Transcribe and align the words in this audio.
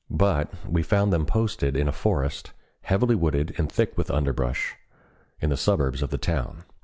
But 0.09 0.51
we 0.67 0.81
found 0.81 1.13
them 1.13 1.27
posted 1.27 1.77
in 1.77 1.87
a 1.87 1.91
forest, 1.91 2.53
heavily 2.81 3.13
wooded 3.13 3.53
and 3.59 3.71
thick 3.71 3.95
with 3.95 4.09
underbrush, 4.09 4.75
in 5.39 5.51
the 5.51 5.55
suburbs 5.57 6.01
of 6.01 6.09
the 6.09 6.17
town. 6.17 6.63